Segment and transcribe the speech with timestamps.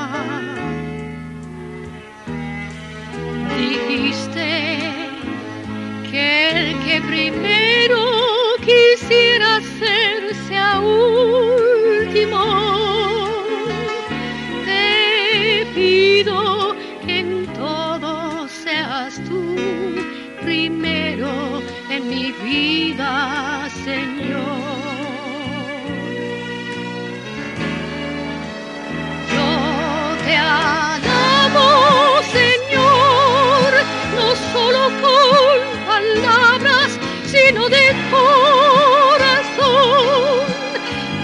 [3.57, 4.28] Dijiste
[22.19, 24.43] mi vida, Señor.
[29.31, 29.49] Yo
[30.25, 31.67] te alabo,
[32.37, 33.69] Señor,
[34.15, 36.89] no solo con palabras,
[37.25, 39.57] sino de corazón.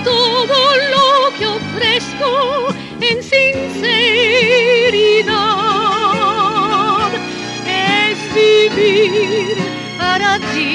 [0.04, 0.60] Todo
[0.94, 2.32] lo que ofrezco
[3.02, 4.06] en sinceridad
[7.66, 9.85] es vivir
[10.18, 10.72] para ti.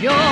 [0.00, 0.31] Yo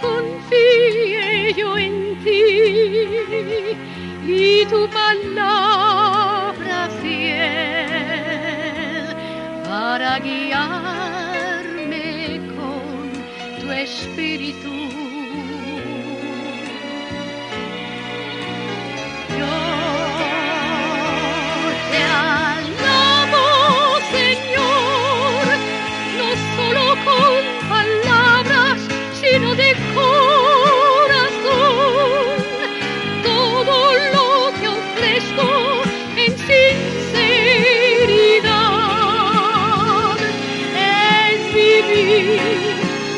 [0.00, 2.42] confíe yo en ti
[4.26, 6.19] y tu palabra
[10.10, 10.89] Nagia.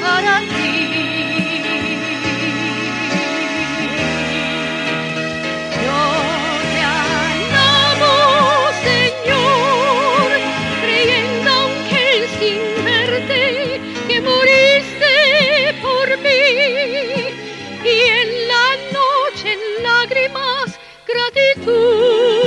[0.01, 0.75] para ti.
[5.85, 6.03] Yo
[6.73, 8.15] te alabo,
[8.89, 10.29] Señor,
[10.83, 12.05] creyendo aunque
[12.39, 15.15] sin verte que moriste
[15.81, 16.45] por mí.
[17.85, 18.67] Y en la
[18.99, 22.42] noche en lágrimas, gratitud.